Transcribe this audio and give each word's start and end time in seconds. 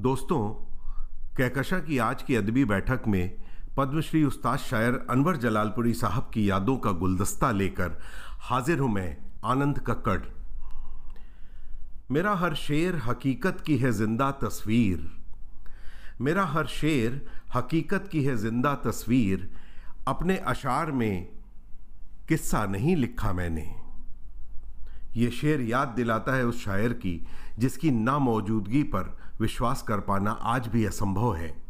दोस्तों 0.00 0.42
कहकशा 1.36 1.78
की 1.78 1.96
आज 1.98 2.22
की 2.22 2.34
अदबी 2.36 2.64
बैठक 2.64 3.02
में 3.08 3.32
पद्मश्री 3.76 4.22
उस्ताद 4.24 4.58
शायर 4.58 4.94
अनवर 5.10 5.36
जलालपुरी 5.36 5.92
साहब 5.94 6.30
की 6.34 6.48
यादों 6.50 6.76
का 6.76 6.92
गुलदस्ता 7.02 7.50
लेकर 7.52 7.98
हाजिर 8.42 8.78
हूँ 8.78 8.90
मैं 8.92 9.16
आनंद 9.44 9.78
कक्कड़। 9.86 10.20
मेरा 12.10 12.32
हर 12.34 12.54
शेर 12.54 12.96
हकीकत 13.06 13.62
की 13.66 13.76
है 13.78 13.90
ज़िंदा 13.92 14.30
तस्वीर। 14.44 15.10
मेरा 16.20 16.44
हर 16.46 16.66
शेर 16.78 17.20
हकीकत 17.54 18.08
की 18.12 18.24
है 18.24 18.36
ज़िंदा 18.38 18.74
तस्वीर। 18.86 19.48
अपने 20.08 20.36
अशार 20.54 20.92
में 20.92 21.28
किस्सा 22.28 22.64
नहीं 22.66 22.96
लिखा 22.96 23.32
मैंने। 23.32 23.70
ये 25.16 25.30
शेर 25.30 25.60
याद 25.60 25.88
दिलाता 25.88 26.34
है 26.34 26.46
उस 26.46 26.64
शायर 26.64 26.92
की, 26.92 27.26
जिसकी 27.58 27.90
नामौजूदगी 27.90 28.82
पर 28.82 29.18
विश्वास 29.40 29.82
कर 29.82 30.00
पाना 30.00 30.30
आज 30.30 30.66
भी 30.66 30.84
असंभव 30.84 31.34
है। 31.34 31.62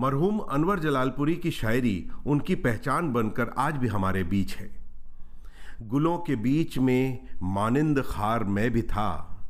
मरहूम 0.00 0.38
अनवर 0.38 0.78
जलालपुरी 0.78 1.36
की 1.36 1.50
शायरी 1.50 2.10
उनकी 2.26 2.54
पहचान 2.54 3.12
बनकर 3.12 3.54
आज 3.58 3.76
भी 3.76 3.88
हमारे 3.88 4.24
बीच 4.24 4.56
है। 4.56 4.70
गुलों 5.82 6.18
के 6.18 6.36
बीच 6.36 6.78
में 6.78 7.26
मानिंद 7.42 8.02
खार 8.02 8.44
मैं 8.44 8.70
भी 8.70 8.82
था। 8.82 9.40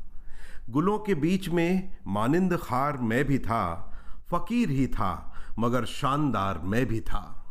गुलों 0.69 0.99
के 0.99 1.15
बीच 1.15 1.49
में 1.49 1.97
मानिंद 2.07 2.57
खार 2.57 2.97
मैं 2.97 3.25
भी 3.25 3.39
था। 3.39 3.85
फ़कीर 4.31 4.69
ही 4.69 4.87
था, 4.87 5.33
मगर 5.59 5.85
शानदार 5.85 6.61
मैं 6.63 6.85
भी 6.85 6.99
था। 6.99 7.45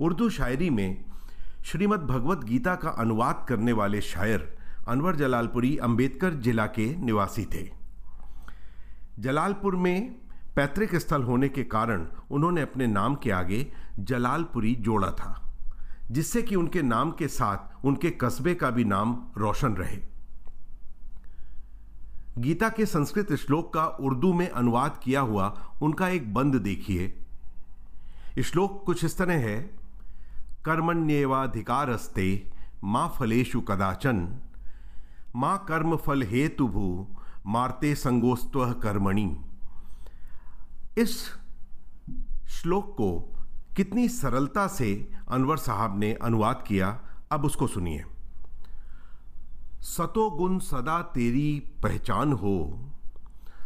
उर्दू 0.00 0.30
शायरी 0.30 0.70
में 0.70 1.04
श्रीमद् 1.64 2.02
भगवत 2.02 2.38
गीता 2.44 2.74
का 2.74 2.88
अनुवाद 2.98 3.44
करने 3.48 3.72
वाले 3.72 4.00
शायर 4.00 4.40
अनवर 4.88 5.16
जलालपुरी 5.16 5.76
अंबेडकर 5.76 6.34
जिला 6.36 6.66
के 6.68 6.86
निवासी 6.96 7.44
थे। 7.44 7.62
जलालपुर 9.18 9.76
में 9.76 10.14
पैतृक 10.56 10.94
स्थल 10.94 11.22
होने 11.22 11.48
के 11.48 11.62
कारण 11.64 12.06
उन्होंने 12.30 12.62
अपने 12.62 12.86
नाम 12.86 13.14
के 13.14 13.30
आगे 13.30 13.66
जलालपुरी 13.98 14.74
जोड़ा 14.78 15.10
था, 15.10 15.40
जिससे 16.10 16.42
कि 16.42 16.56
उनके 16.56 16.82
नाम 16.82 17.10
के 17.10 17.28
साथ 17.28 17.84
उनके 17.86 18.10
कस्बे 18.20 18.54
का 18.54 18.70
भी 18.70 18.84
नाम 18.84 19.16
रोशन 19.36 19.74
रहे। 19.74 19.96
गीता 22.38 22.68
के 22.68 22.86
संस्कृत 22.86 23.32
श्लोक 23.36 23.72
का 23.74 23.84
उर्दू 24.00 24.32
में 24.32 24.48
अनुवाद 24.48 25.00
किया 25.04 25.20
हुआ 25.20 25.48
उनका 25.82 26.08
एक 26.08 26.32
बंद 26.34 26.54
देखिए। 26.54 27.14
श्लोक 28.42 28.82
कुछ 28.86 29.04
इस 29.04 29.18
तरह 29.18 29.38
है। 29.40 29.83
कर्मण्येवाधिकारस्ते 30.66 32.52
माँ 32.84 33.14
फलेशु 33.18 33.60
कदाचन। 33.60 34.40
माँ 35.36 35.64
कर्म 35.68 35.96
फल 35.96 36.22
हेतु 36.22 36.68
भू, 36.68 37.08
मारते 37.46 37.94
संगोस्त्व 37.94 38.72
कर्मणि। 38.72 39.36
इस 40.98 41.28
श्लोक 42.48 42.94
को 42.96 43.36
कितनी 43.76 44.08
सरलता 44.08 44.66
से 44.66 45.10
अनवर 45.28 45.56
साहब 45.56 45.98
ने 45.98 46.14
अनुवाद 46.14 46.64
किया, 46.66 47.00
अब 47.32 47.44
उसको 47.44 47.66
सुनिए। 47.66 48.04
सतो 49.80 50.30
गुण 50.30 50.58
सदा 50.58 51.02
तेरी 51.02 51.60
पहचान 51.82 52.32
हो। 52.32 52.80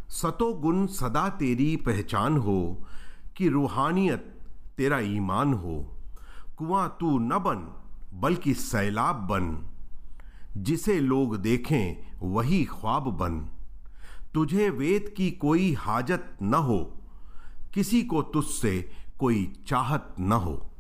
सतो 0.09 0.53
गुण 0.53 0.87
सदा 0.87 1.29
तेरी 1.29 1.77
पहचान 1.77 2.37
हो 2.37 2.87
कि 3.37 3.49
रूहानियत 3.49 4.41
तेरा 4.77 4.99
ईमान 4.99 5.55
हो। 5.55 5.98
कुआँ 6.59 6.97
तू 7.01 7.19
न 7.19 7.29
बन, 7.29 7.83
बल्कि 8.15 8.55
सैलाब 8.55 9.17
बन। 9.17 9.67
जिसे 10.57 11.01
लोग 11.01 11.37
देखें, 11.37 12.11
वही 12.23 12.65
ख्वाब 12.65 13.03
बन। 13.03 13.41
तुझे 14.35 14.71
वेद 14.71 15.15
की 15.17 15.31
कोई 15.31 15.73
हाजत 15.73 16.37
न 16.43 16.55
हो, 16.55 17.01
किसी 17.75 18.03
को 18.03 18.23
तुझसे 18.23 18.93
कोई 19.19 19.65
चाहत 19.67 20.15
न 20.21 20.33
हो। 20.33 20.71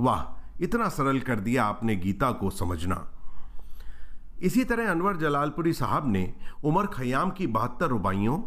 वाह, 0.00 0.48
इतना 0.60 0.88
सरल 0.88 1.20
कर 1.20 1.40
दिया 1.40 1.64
आपने 1.64 1.96
गीता 1.96 2.32
को 2.32 2.50
समझना। 2.50 3.12
इसी 4.42 4.64
तरह 4.64 4.90
अनवर 4.90 5.16
जलालपुरी 5.16 5.72
साहब 5.72 6.12
ने 6.12 6.34
उमर 6.64 6.86
खयाम 6.86 7.30
की 7.30 7.46
बहत्तर 7.46 7.86
रुबाइयों 7.86 8.38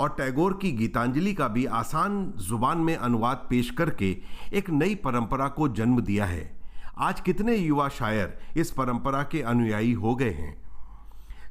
और 0.00 0.08
टैगोर 0.08 0.58
की 0.62 0.72
गीतांजलि 0.72 1.34
का 1.34 1.48
भी 1.48 1.66
आसान 1.66 2.32
ज़ुबान 2.38 2.78
में 2.78 2.96
अनुवाद 2.96 3.46
पेश 3.50 3.70
करके 3.70 4.16
एक 4.52 4.70
नई 4.70 4.94
परंपरा 4.94 5.48
को 5.48 5.68
जन्म 5.68 6.00
दिया 6.00 6.24
है। 6.24 6.60
आज 6.98 7.20
कितने 7.20 7.56
युवा 7.56 7.88
शायर 7.88 8.38
इस 8.56 8.70
परंपरा 8.70 9.22
के 9.22 9.42
अनुयायी 9.42 9.92
हो 9.92 10.14
गए 10.14 10.30
हैं? 10.30 10.62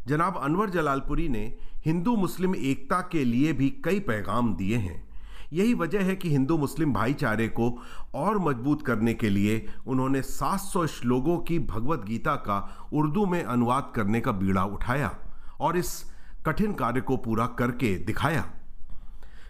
जनाब 0.07 0.37
अनवर 0.37 0.69
जलालपुरी 0.69 1.29
ने 1.29 1.57
हिंदू 1.85 2.15
मुस्लिम 2.15 2.55
एकता 2.55 3.01
के 3.01 3.25
लिए 3.25 3.53
भी 3.53 3.69
कई 3.69 3.99
पैगाम 3.99 4.55
दिए 4.55 4.77
हैं। 4.77 5.09
यही 5.53 5.73
वजह 5.73 6.01
है 6.01 6.15
कि 6.15 6.29
हिंदू 6.29 6.57
मुस्लिम 6.57 6.93
भाईचारे 6.93 7.47
को 7.47 7.81
और 8.15 8.39
मज़बूत 8.39 8.85
करने 8.85 9.13
के 9.13 9.29
लिए 9.29 9.65
उन्होंने 9.87 10.21
700 10.21 10.85
श्लोकों 10.87 11.37
की 11.37 11.59
भगवत 11.59 12.05
गीता 12.05 12.35
का 12.35 12.89
उर्दू 12.93 13.25
में 13.25 13.43
अनुवाद 13.43 13.91
करने 13.95 14.21
का 14.21 14.31
बीड़ा 14.31 14.63
उठाया 14.63 15.17
और 15.59 15.77
इस 15.77 16.10
कठिन 16.45 16.73
कार्य 16.73 17.01
को 17.01 17.17
पूरा 17.17 17.47
करके 17.47 17.97
दिखाया। 17.97 18.51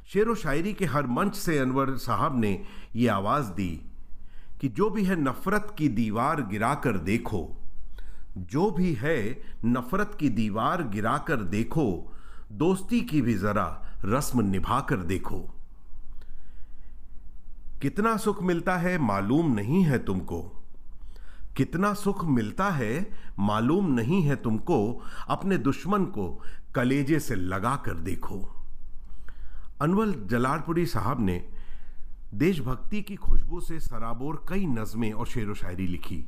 शेर 0.08 0.30
व 0.30 0.36
शायरी 0.36 0.74
के 0.74 0.86
हर 0.86 1.08
मंच 1.08 1.36
से 1.36 1.58
अनवर 1.60 1.98
साहब 1.98 2.40
ने 2.40 2.66
ये 2.96 3.08
आवाज़ 3.08 3.52
दी 3.52 3.92
कि 4.62 4.70
जो 4.70 4.90
भी 4.90 5.04
है 5.04 5.16
नफ़रत 5.16 5.76
की 5.78 5.90
दीवार 5.90 6.42
गिराकर 6.42 6.98
देखो। 6.98 7.58
जो 8.38 8.72
भी 8.72 8.94
है 8.94 9.44
नफ़रत 9.66 10.18
की 10.20 10.30
दीवार 10.30 10.84
गिराकर 10.84 11.36
देखो, 11.36 12.14
दोस्ती 12.52 13.02
की 13.02 13.22
भी 13.22 13.34
ज़रा 13.34 13.96
रस्म 14.06 14.42
निभाकर 14.42 14.98
देखो। 14.98 15.50
कितना 17.82 18.18
सुख 18.18 18.44
मिलता 18.44 18.78
है 18.78 18.98
मालूम 18.98 19.54
नहीं 19.54 19.84
है 19.84 20.06
तुमको। 20.06 20.61
कितना 21.58 21.94
सुख 21.94 22.26
मिलता 22.26 22.70
है 22.70 23.12
मालूम 23.40 23.92
नहीं 23.94 24.22
है 24.24 24.36
तुमको, 24.36 25.02
अपने 25.28 25.58
दुश्मन 25.58 26.06
को 26.06 26.42
कलेजे 26.76 27.20
से 27.20 27.36
लगा 27.36 27.76
कर 27.76 27.94
देखो। 27.94 28.40
अनवल 29.82 30.14
जलालपुरी 30.28 30.86
साहब 30.86 31.20
ने 31.20 31.44
देशभक्ति 32.34 33.02
की 33.02 33.16
खुशबू 33.16 33.60
से 33.60 33.80
सराबोर 33.80 34.46
कई 34.50 34.66
नज़में 34.66 35.12
और 35.12 35.28
शेर 35.28 35.50
व 35.50 35.54
शायरी 35.54 35.88
लिखी। 35.88 36.26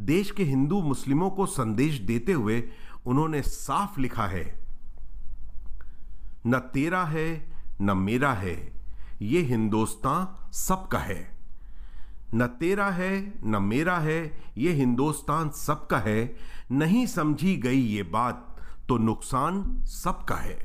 देश 0.00 0.30
के 0.30 0.44
हिंदू 0.44 0.80
मुस्लिमों 0.82 1.30
को 1.30 1.46
संदेश 1.46 1.98
देते 2.00 2.32
हुए 2.32 2.62
उन्होंने 3.06 3.42
साफ़ 3.42 4.00
लिखा 4.00 4.26
है, 4.26 4.44
न 6.46 6.58
तेरा 6.74 7.04
है, 7.04 7.52
न 7.80 7.96
मेरा 7.96 8.32
है, 8.32 8.56
ये 9.22 9.40
हिंदुस्तान 9.40 10.52
सबका 10.52 10.98
है। 10.98 11.33
न 12.34 12.46
तेरा 12.46 12.90
है, 12.90 13.34
न 13.44 13.62
मेरा 13.62 13.98
है, 13.98 14.42
ये 14.58 14.72
हिंदुस्तान 14.72 15.50
सबका 15.50 15.98
है। 15.98 16.36
नहीं 16.72 17.06
समझी 17.06 17.56
गई 17.56 17.80
ये 17.80 18.02
बात 18.02 18.56
तो 18.88 18.98
नुकसान 18.98 19.82
सबका 19.84 20.34
है। 20.34 20.58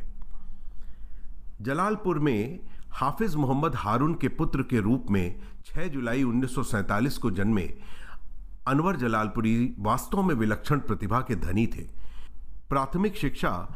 जलालपुर 1.62 2.20
में 2.20 2.59
हाफिज 2.92 3.36
मोहम्मद 3.36 3.75
हारून 3.75 4.14
के 4.14 4.28
पुत्र 4.28 4.62
के 4.62 4.80
रूप 4.80 5.06
में 5.09 5.40
6 5.66 5.88
जुलाई 5.88 6.24
1947 6.24 7.18
को 7.18 7.31
जन्मे 7.31 7.74
अनवर 8.68 8.96
जलालपुरी 8.96 9.76
वास्तव 9.80 10.22
में 10.22 10.36
विलक्षण 10.36 10.80
प्रतिभा 10.80 11.20
के 11.22 11.36
धनी 11.36 11.68
थे। 11.68 11.81
प्राथमिक 12.70 13.16
शिक्षा 13.16 13.76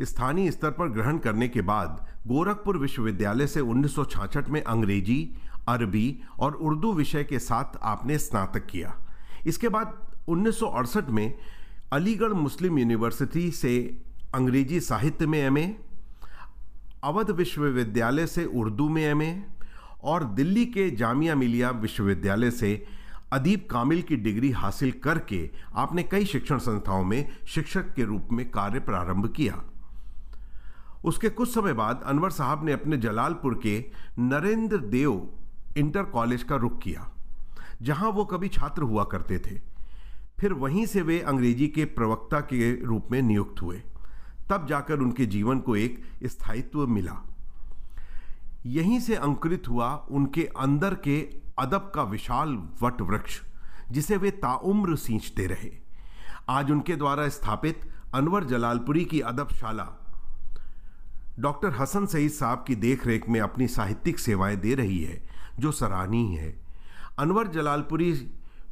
स्थानीय 0.00 0.50
स्तर 0.50 0.70
पर 0.70 0.88
ग्रहण 0.88 1.18
करने 1.18 1.48
के 1.48 1.60
बाद 1.60 2.06
गोरखपुर 2.26 2.78
विश्वविद्यालय 2.78 3.46
से 3.46 3.60
1966 3.60 4.48
में 4.48 4.62
अंग्रेज़ी 4.62 5.36
अरबी 5.68 6.06
और 6.38 6.54
उर्दू 6.54 6.92
विषय 6.92 7.24
के 7.24 7.38
साथ 7.38 7.78
आपने 7.82 8.18
स्नातक 8.18 8.66
किया। 8.66 8.94
इसके 9.46 9.68
बाद 9.68 9.96
1968 10.28 11.10
में 11.10 11.34
अलीगढ़ 11.92 12.32
मुस्लिम 12.34 12.78
यूनिवर्सिटी 12.78 13.50
से 13.52 13.74
अंग्रेज़ी 14.34 14.80
साहित्य 14.80 15.26
में 15.26 15.38
एमए 15.38 15.66
अवध 17.04 17.30
विश्वविद्यालय 17.30 18.26
से 18.26 18.44
उर्दू 18.44 18.88
में 18.88 19.02
एमए 19.02 19.32
और 20.04 20.24
दिल्ली 20.34 20.64
के 20.66 20.90
जामिया 20.96 21.34
मिलिया 21.34 21.70
विश्वविद्यालय 21.70 22.50
से 22.50 22.72
अदीब 23.32 23.66
कामिल 23.70 24.02
की 24.02 24.16
डिग्री 24.16 24.50
हासिल 24.50 24.92
करके 25.04 25.48
आपने 25.76 26.02
कई 26.02 26.24
शिक्षण 26.24 26.58
संस्थाओं 26.58 27.04
में 27.04 27.36
शिक्षक 27.46 27.92
के 27.94 28.04
रूप 28.04 28.28
में 28.32 28.50
कार्य 28.50 28.80
प्रारंभ 28.80 29.26
किया। 29.36 29.62
उसके 31.04 31.28
कुछ 31.28 31.54
समय 31.54 31.72
बाद 31.72 32.02
अनवर 32.06 32.30
साहब 32.30 32.64
ने 32.64 32.72
अपने 32.72 32.96
जलालपुर 32.96 33.60
के 33.62 33.84
नरेंद्र 34.18 34.78
देव 34.88 35.12
इंटर 35.76 36.02
कॉलेज 36.02 36.42
का 36.42 36.56
रुख 36.56 36.78
किया, 36.82 37.08
जहाँ 37.82 38.10
वो 38.10 38.24
कभी 38.24 38.48
छात्र 38.48 38.82
हुआ 38.82 39.04
करते 39.04 39.38
थे। 39.38 39.60
फिर 40.40 40.52
वहीं 40.52 40.84
से 40.86 41.02
वे 41.02 41.20
अंग्रेज़ी 41.20 41.68
के 41.68 41.84
प्रवक्ता 41.84 42.40
के 42.42 42.70
रूप 42.84 43.08
में 43.10 43.20
नियुक्त 43.22 43.62
हुए। 43.62 43.82
तब 44.50 44.66
जाकर 44.66 44.98
उनके 44.98 45.26
जीवन 45.26 45.58
को 45.58 45.76
एक 45.76 46.02
स्थायित्व 46.26 46.86
मिला। 46.86 47.16
यहीं 48.66 49.00
से 49.00 49.14
अंकुरित 49.14 49.68
हुआ 49.68 49.94
उनके 50.10 50.44
अंदर 50.58 50.94
के 50.94 51.20
अदब 51.58 51.90
का 51.94 52.02
विशाल 52.02 52.56
वट 52.82 53.00
वृक्ष 53.00 53.40
जिसे 53.90 54.16
वे 54.16 54.30
ताउम्र 54.30 54.96
सींचते 54.96 55.46
रहे। 55.46 55.70
आज 56.48 56.70
उनके 56.70 56.96
द्वारा 56.96 57.28
स्थापित 57.28 57.80
अनवर 58.14 58.44
जलालपुरी 58.44 59.04
की 59.04 59.20
अदबशाला 59.20 59.86
डॉक्टर 61.38 61.74
हसन 61.74 62.06
सईद 62.06 62.30
साहब 62.30 62.64
की 62.66 62.74
देखरेख 62.76 63.28
में 63.28 63.40
अपनी 63.40 63.66
साहित्यिक 63.68 64.18
सेवाएँ 64.18 64.56
दे 64.56 64.74
रही 64.74 65.02
है। 65.02 65.22
जो 65.60 65.72
सराहनीय 65.72 66.38
है। 66.38 66.54
अनवर 67.18 67.46
जलालपुरी 67.46 68.12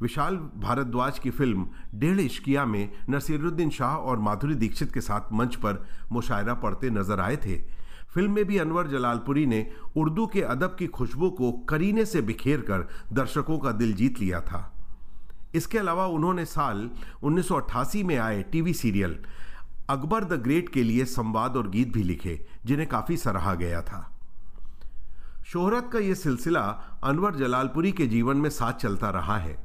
विशाल 0.03 0.37
भारद्वाज 0.57 1.19
की 1.19 1.31
फ़िल्म 1.31 1.67
डेढ़ 1.95 2.21
इश्किया 2.21 2.65
में 2.67 2.89
नसीरुद्दीन 3.11 3.71
शाह 3.71 3.95
और 3.97 4.19
माधुरी 4.19 4.55
दीक्षित 4.55 4.93
के 4.93 5.01
साथ 5.01 5.33
मंच 5.33 5.57
पर 5.57 5.85
मुशायरा 6.13 6.55
पढ़ते 6.55 6.91
नज़र 6.91 7.21
आए 7.21 7.37
थे। 7.37 7.57
फ़िल्म 8.15 8.33
में 8.33 8.45
भी 8.45 8.59
अनवर 8.59 8.87
जलालपुरी 8.87 9.47
ने 9.47 9.67
उर्दू 9.97 10.27
के 10.27 10.43
अदब 10.43 10.77
की 10.79 10.87
खुशबू 10.87 11.31
को 11.31 11.53
करीने 11.53 12.05
से 12.05 12.23
बिखेर 12.23 12.61
कर 12.61 12.89
दर्शकों 13.13 13.59
का 13.59 13.73
दिल 13.73 13.95
जीत 13.95 14.21
लिया 14.21 14.41
था। 14.41 14.73
इसके 15.55 15.79
अलावा 15.79 16.07
उन्होंने 16.07 16.45
साल 16.45 16.91
1988 17.23 18.03
में 18.05 18.17
आए 18.17 18.43
TV 18.43 18.73
serial 18.75 19.19
Akbar 19.91 20.25
the 20.25 20.41
great 20.43 20.69
के 20.69 20.83
लिए 20.83 21.05
संवाद 21.05 21.57
और 21.57 21.69
गीत 21.69 21.93
भी 21.93 22.03
लिखे, 22.03 22.47
जिन्हें 22.67 22.89
काफ़ी 22.89 23.17
सराहा 23.17 23.55
गया 23.55 23.83
था। 23.83 24.16
शोहरत 25.47 25.91
का 25.93 25.99
यह 25.99 26.15
सिलसिला 26.15 26.61
अनवर 27.05 27.35
जलालपुरी 27.35 27.91
के 27.93 28.07
जीवन 28.07 28.37
में 28.37 28.49
साथ 28.51 28.73
चलता 28.75 29.11
रहा 29.11 29.37
है। 29.39 29.57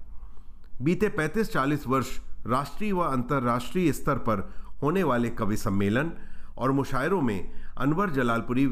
बीते 0.82 1.08
35-40 1.10 1.88
वर्ष 1.88 2.10
राष्ट्रीय 2.48 2.92
व 2.92 3.04
अंतर्राष्ट्रीय 3.04 3.92
स्तर 3.92 4.18
पर 4.28 4.48
होने 4.82 5.04
वाले 5.04 5.30
कवि 5.30 5.58
सम्मेलन 5.58 6.12
और 6.58 6.72
मुशायरों 6.72 7.22
में 7.22 7.52
अनवर 7.78 8.10
जलालपुरी 8.10 8.68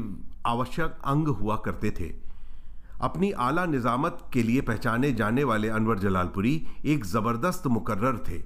आवश्यक 0.46 0.98
अंग 1.04 1.28
हुआ 1.30 1.56
करते 1.56 1.90
थे। 1.90 2.08
अपनी 3.02 3.30
आला 3.40 3.66
निज़ामत 3.66 4.24
के 4.32 4.42
लिए 4.42 4.60
पहचाने 4.60 5.12
जाने 5.12 5.44
वाले 5.44 5.68
अनवर 5.70 5.98
जलालपुरी 5.98 6.54
एक 6.86 7.04
ज़बरदस्त 7.06 7.66
मुकर्र 7.68 8.16
थे 8.28 8.42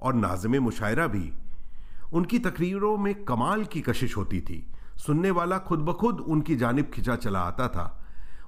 और 0.00 0.14
नाजम 0.14 0.56
मुशायरा 0.62 1.06
भी। 1.06 1.30
उनकी 2.12 2.38
तकरीरों 2.40 2.96
में 2.98 3.14
कमाल 3.24 3.64
की 3.64 3.80
कशिश 3.80 4.16
होती 4.16 4.40
थी। 4.40 4.64
सुनने 4.96 5.30
वाला 5.30 5.58
खुद 5.60 5.80
ब 5.80 5.92
खुद 5.92 6.20
उनकी 6.20 6.56
जानब 6.56 6.90
खिंचा 6.94 7.16
चला 7.16 7.40
आता 7.40 7.68
था। 7.68 7.94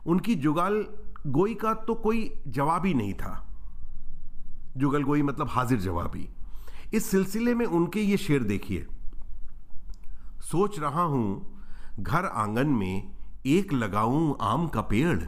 उनकी 0.07 0.35
जुगाल 0.35 0.87
गोई 1.27 1.55
का 1.55 1.75
तो 1.75 1.95
कोई 1.95 2.43
जवाब 2.47 2.87
ही 2.87 2.95
नहीं 2.95 3.15
था। 3.15 3.47
जुगल 4.77 5.03
गोई 5.03 5.23
मतलब 5.23 5.49
हाजिर 5.49 5.81
जवाबी। 5.81 6.29
इस 6.95 7.11
सिलसिले 7.11 7.55
में 7.55 7.67
उनके 7.67 8.01
ये 8.01 8.17
शेर 8.17 8.43
देखिए। 8.43 8.87
सोच 10.41 10.79
रहा 10.79 11.03
हूँ, 11.03 11.61
घर 12.01 12.25
आँगन 12.25 12.67
में 12.67 13.13
एक 13.47 13.73
लगाऊँ 13.73 14.37
आम 14.41 14.69
का 14.69 14.81
पेड़। 14.81 15.23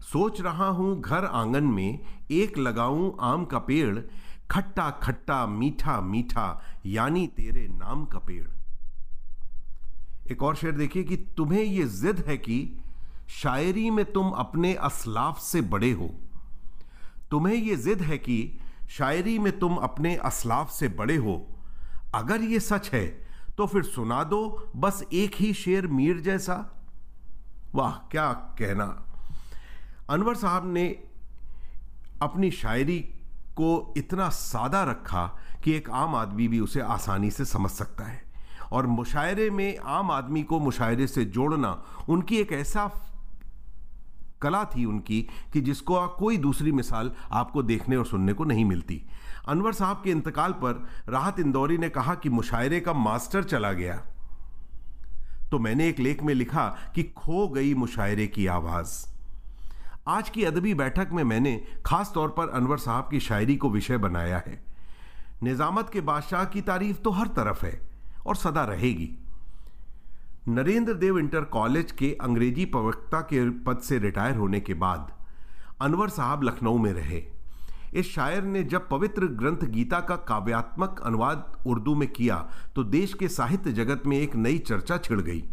सोच 0.00 0.40
रहा 0.40 0.68
हूँ, 0.68 1.00
घर 1.00 1.24
आँगन 1.24 1.64
में 1.64 1.98
एक 2.30 2.58
लगाऊँ 2.58 3.16
आम 3.20 3.44
का 3.44 3.58
पेड़। 3.58 3.98
खट्टा 4.50 4.90
खट्टा, 4.90 5.46
मीठा 5.46 6.00
मीठा, 6.00 6.62
यानी 6.86 7.26
तेरे 7.26 7.68
नाम 7.68 8.04
का 8.04 8.18
पेड़। 8.18 8.48
एक 10.32 10.42
और 10.42 10.56
शेर 10.56 10.72
देखिए 10.72 11.04
कि 11.04 11.16
तुम्हें 11.16 11.62
यह 11.62 11.86
जिद 11.86 12.24
है 12.26 12.36
कि 12.36 12.80
शायरी 13.30 13.90
में 13.90 14.04
तुम 14.12 14.30
अपने 14.30 14.74
असलाफ 14.74 15.40
से 15.40 15.60
बड़े 15.60 15.90
हो। 15.92 16.10
तुम्हें 17.30 17.54
यह 17.54 17.76
जिद 17.76 18.02
है 18.02 18.18
कि 18.18 18.58
शायरी 18.90 19.38
में 19.38 19.58
तुम 19.58 19.76
अपने 19.76 20.16
असलाफ 20.16 20.70
से 20.70 20.88
बड़े 20.88 21.16
हो। 21.16 21.46
अगर 22.14 22.40
ये 22.40 22.60
सच 22.60 22.90
है 22.92 23.06
तो 23.56 23.66
फिर 23.66 23.82
सुना 23.82 24.24
दो, 24.24 24.72
बस 24.76 25.04
एक 25.12 25.34
ही 25.34 25.52
शेर 25.54 25.86
मीर 25.86 26.20
जैसा। 26.20 26.84
वाह, 27.74 27.92
क्या 27.92 28.32
कहना। 28.32 29.06
अनवर 30.10 30.34
साहब 30.34 30.72
ने 30.72 30.88
अपनी 32.22 32.50
शायरी 32.50 32.98
को 33.56 33.94
इतना 33.96 34.28
सादा 34.28 34.84
रखा 34.84 35.38
कि 35.64 35.72
एक 35.72 35.90
आम 35.90 36.14
आदमी 36.14 36.48
भी 36.48 36.60
उसे 36.60 36.80
आसानी 36.80 37.30
से 37.30 37.44
समझ 37.44 37.70
सकता 37.70 38.04
है। 38.04 38.22
और 38.72 38.86
मुशायरे 38.86 39.50
में 39.50 39.78
आम 39.78 40.10
आदमी 40.10 40.42
को 40.42 40.60
मुशायरे 40.60 41.06
से 41.06 41.24
जोड़ना 41.24 41.82
उनकी 42.08 42.36
एक 42.36 42.52
ऐसा 42.52 42.90
कला 44.42 44.64
थी 44.64 44.84
उनकी 44.84 45.20
कि 45.52 45.60
जिसको 45.60 46.06
कोई 46.08 46.36
दूसरी 46.36 46.72
मिसाल 46.72 47.10
आपको 47.32 47.62
देखने 47.62 47.96
और 47.96 48.06
सुनने 48.06 48.32
को 48.32 48.44
नहीं 48.44 48.64
मिलती। 48.64 49.02
अनवर 49.48 49.72
साहब 49.72 50.00
के 50.04 50.10
इंतकाल 50.10 50.52
पर 50.52 50.86
राहत 51.08 51.40
इंदौरी 51.40 51.78
ने 51.78 51.88
कहा 51.88 52.14
कि 52.14 52.28
मुशायरे 52.28 52.80
का 52.80 52.92
मास्टर 52.92 53.44
चला 53.44 53.72
गया। 53.72 53.96
तो 55.50 55.58
मैंने 55.58 55.88
एक 55.88 56.00
लेख 56.00 56.22
में 56.22 56.34
लिखा 56.34 56.66
कि 56.94 57.02
खो 57.16 57.46
गई 57.48 57.74
मुशायरे 57.74 58.26
की 58.26 58.46
आवाज़। 58.46 58.92
आज 60.08 60.28
की 60.28 60.44
अदबी 60.44 60.74
बैठक 60.74 61.08
में 61.12 61.22
मैंने 61.24 61.56
खास 61.86 62.12
तौर 62.14 62.28
पर 62.28 62.48
अनवर 62.48 62.78
साहब 62.78 63.08
की 63.10 63.20
शायरी 63.20 63.56
को 63.56 63.70
विषय 63.70 63.98
बनाया 63.98 64.42
है। 64.46 64.62
निज़ामत 65.42 65.90
के 65.92 66.00
बादशाह 66.00 66.44
की 66.44 66.60
तारीफ़ 66.60 66.98
तो 66.98 67.10
हर 67.10 67.26
तरफ़ 67.36 67.64
है 67.66 67.80
और 68.26 68.36
सदा 68.36 68.64
रहेगी। 68.64 69.08
नरेंद्र 70.48 70.92
देव 70.94 71.18
इंटर 71.18 71.44
कॉलेज 71.44 71.90
के 71.92 72.12
अंग्रेज़ी 72.20 72.64
प्रवक्ता 72.64 73.20
के 73.20 73.48
पद 73.64 73.78
से 73.78 73.98
रिटायर 73.98 74.36
होने 74.36 74.60
के 74.60 74.74
बाद 74.74 75.12
अनवर 75.82 76.08
साहब 76.08 76.42
लखनऊ 76.42 76.78
में 76.78 76.92
रहे। 76.92 77.22
इस 77.94 78.12
शायर 78.14 78.42
ने 78.42 78.62
जब 78.64 78.88
पवित्र 78.88 79.26
ग्रंथ 79.38 79.66
गीता 79.66 80.00
का 80.00 80.16
काव्यात्मक 80.28 81.00
अनुवाद 81.06 81.52
उर्दू 81.66 81.94
में 81.94 82.08
किया 82.08 82.36
तो 82.74 82.84
देश 82.86 83.14
के 83.14 83.28
साहित्य 83.28 83.72
जगत 83.72 84.02
में 84.06 84.16
एक 84.18 84.36
नई 84.36 84.58
चर्चा 84.58 84.98
छिड़ 84.98 85.20
गई। 85.20 85.44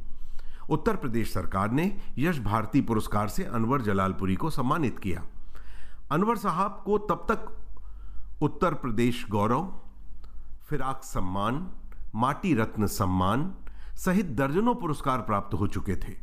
उत्तर 0.69 0.95
प्रदेश 0.95 1.33
सरकार 1.33 1.72
ने 1.72 1.92
यश 2.18 2.40
भारती 2.40 2.81
पुरस्कार 2.81 3.28
से 3.28 3.44
अनवर 3.44 3.81
जलालपुरी 3.81 4.36
को 4.36 4.50
सम्मानित 4.50 5.00
किया। 5.00 5.24
अनवर 6.12 6.38
साहब 6.38 6.81
को 6.86 6.98
तब 6.98 7.25
तक 7.31 8.42
उत्तर 8.42 8.74
प्रदेश 8.74 9.25
गौरव, 9.30 9.72
फिराक 10.69 11.04
सम्मान, 11.04 11.66
माटी 12.16 12.54
रत्न 12.54 12.88
सम्मान 12.88 13.51
सहित 13.97 14.25
दर्जनों 14.25 14.75
पुरस्कार 14.75 15.21
प्राप्त 15.21 15.53
हो 15.53 15.67
चुके 15.67 15.95
थे। 15.95 16.15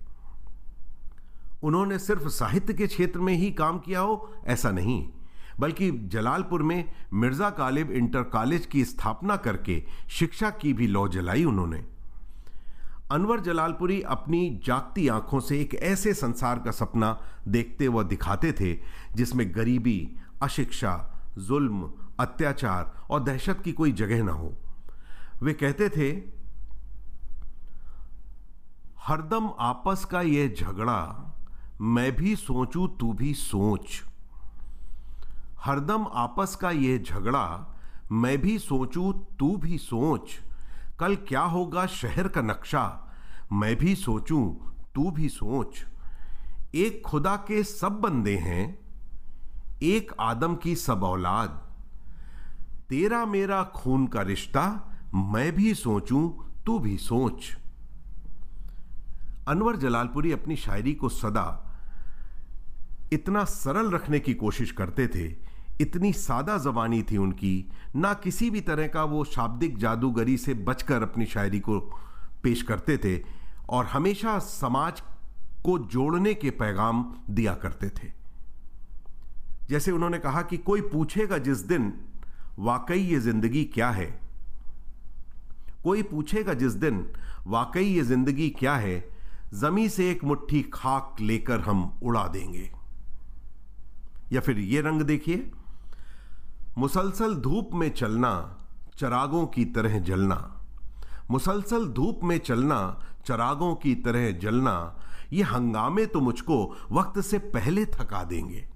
उन्होंने 1.62 1.98
सिर्फ़ 1.98 2.28
साहित्य 2.28 2.74
के 2.74 2.86
क्षेत्र 2.86 3.20
में 3.20 3.34
ही 3.34 3.50
काम 3.52 3.78
किया 3.78 4.00
हो, 4.00 4.34
ऐसा 4.44 4.70
नहीं, 4.70 5.08
बल्कि 5.60 5.90
जलालपुर 5.90 6.62
में 6.62 6.92
मिर्ज़ा 7.12 7.50
कालिब 7.50 7.90
इंटर 7.90 8.22
कॉलेज 8.22 8.66
की 8.66 8.84
स्थापना 8.84 9.36
करके 9.36 9.82
शिक्षा 10.08 10.50
की 10.50 10.72
भी 10.72 10.86
लौ 10.86 11.08
जलाई 11.08 11.44
उन्होंने। 11.44 11.84
अनवर 13.10 13.40
जलालपुरी 13.40 14.00
अपनी 14.02 14.60
जागती 14.64 15.08
आँखों 15.08 15.40
से 15.40 15.60
एक 15.60 15.74
ऐसे 15.74 16.14
संसार 16.14 16.58
का 16.58 16.70
सपना 16.70 17.20
देखते 17.48 17.88
व 17.88 18.02
दिखाते 18.02 18.52
थे, 18.52 18.74
जिसमें 19.14 19.54
गरीबी, 19.54 20.16
अशिक्षा, 20.42 20.94
जुल्म, 21.38 21.90
अत्याचार 22.20 22.92
और 23.10 23.22
दहशत 23.22 23.60
की 23.64 23.72
कोई 23.72 23.92
जगह 23.92 24.22
ना 24.22 24.32
हो। 24.32 24.54
वे 25.42 25.52
कहते 25.52 25.88
थे 25.88 26.12
हरदम 29.06 29.50
आपस 29.60 30.04
का 30.04 30.20
यह 30.20 30.54
झगड़ा, 30.60 31.32
मैं 31.80 32.16
भी 32.16 32.36
सोचूं, 32.36 32.88
तू 32.88 33.12
भी 33.12 33.34
सोच। 33.34 34.02
हरदम 35.60 36.06
आपस 36.12 36.56
का 36.56 36.70
यह 36.70 36.98
झगड़ा, 36.98 37.76
मैं 38.12 38.40
भी 38.40 38.58
सोचूं, 38.58 39.12
तू 39.12 39.56
भी 39.56 39.78
सोच। 39.78 40.40
कल 40.98 41.16
क्या 41.16 41.40
होगा 41.40 41.86
शहर 41.86 42.28
का 42.28 42.40
नक्शा, 42.40 43.14
मैं 43.52 43.76
भी 43.76 43.94
सोचूं, 43.94 44.54
तू 44.94 45.10
भी 45.10 45.28
सोच। 45.28 45.84
एक 46.74 47.02
खुदा 47.06 47.36
के 47.36 47.62
सब 47.62 47.92
बंदे 47.92 48.36
हैं, 48.36 48.78
एक 49.82 50.12
आदम 50.20 50.54
की 50.54 50.76
सब 50.76 51.04
औलाद। 51.04 51.76
तेरा 52.88 53.26
मेरा 53.26 53.62
खून 53.64 54.06
का 54.06 54.22
रिश्ता, 54.22 54.96
मैं 55.14 55.52
भी 55.52 55.74
सोचूं, 55.74 56.28
तू 56.66 56.78
भी 56.78 56.96
सोच। 56.98 57.56
अनवर 59.48 59.76
जलालपुरी 59.76 60.32
अपनी 60.32 60.56
शायरी 60.56 60.92
को 60.94 61.08
सदा 61.08 61.70
इतना 63.12 63.44
सरल 63.44 63.90
रखने 63.90 64.20
की 64.20 64.34
कोशिश 64.34 64.70
करते 64.70 65.06
थे, 65.08 65.24
इतनी 65.80 66.12
सादा 66.12 66.56
जबानी 66.58 67.02
थी 67.02 67.16
उनकी, 67.16 67.70
ना 67.96 68.14
किसी 68.14 68.50
भी 68.50 68.60
तरह 68.60 68.86
का 68.86 69.04
वो 69.04 69.24
शाब्दिक 69.24 69.78
जादूगरी 69.78 70.36
से 70.36 70.54
बचकर 70.54 71.02
अपनी 71.02 71.26
शायरी 71.26 71.60
को 71.60 71.78
पेश 72.42 72.62
करते 72.62 72.98
थे 72.98 73.22
और 73.68 73.86
हमेशा 73.86 74.38
समाज 74.38 75.00
को 75.64 75.78
जोड़ने 75.78 76.34
के 76.34 76.50
पैगाम 76.50 77.04
दिया 77.30 77.54
करते 77.54 77.88
थे। 77.88 78.12
जैसे 79.70 79.90
उन्होंने 79.90 80.18
कहा 80.18 80.42
कि 80.42 80.56
कोई 80.56 80.80
पूछेगा 80.80 81.38
जिस 81.38 81.58
दिन, 81.58 81.92
वाकई 82.58 82.98
ये 82.98 83.20
ज़िंदगी 83.20 83.64
क्या 83.64 83.90
है? 83.90 84.20
कोई 85.84 86.02
पूछेगा 86.02 86.54
जिस 86.54 86.72
दिन, 86.72 87.06
वाकई 87.46 87.84
ये 87.84 88.02
ज़िंदगी 88.02 88.50
क्या 88.50 88.74
है? 88.76 89.13
जमी 89.54 89.88
से 89.88 90.10
एक 90.10 90.24
मुट्ठी 90.24 90.62
खाक 90.74 91.16
लेकर 91.20 91.60
हम 91.60 91.82
उड़ा 92.02 92.26
देंगे। 92.28 92.70
या 94.32 94.40
फिर 94.40 94.58
ये 94.58 94.80
रंग 94.80 95.02
देखिए। 95.02 95.50
मुसलसल 96.78 97.34
धूप 97.34 97.70
में 97.74 97.88
चलना, 97.90 98.58
चरागों 98.98 99.46
की 99.46 99.64
तरह 99.64 99.98
जलना। 99.98 100.60
मुसलसल 101.30 101.88
धूप 101.88 102.20
में 102.24 102.38
चलना, 102.38 103.00
चरागों 103.26 103.74
की 103.74 103.94
तरह 103.94 104.30
जलना, 104.30 104.98
ये 105.32 105.42
हंगामे 105.42 106.06
तो 106.06 106.20
मुझको 106.20 106.76
वक्त 106.92 107.20
से 107.20 107.38
पहले 107.38 107.84
थका 107.86 108.24
देंगे। 108.24 108.68